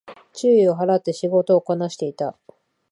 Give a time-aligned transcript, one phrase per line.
[0.33, 2.35] 注意を払って仕事をこなしていた